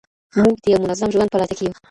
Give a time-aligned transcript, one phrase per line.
[0.43, 1.73] موږ د يو منظم ژوند په لټه کي يو.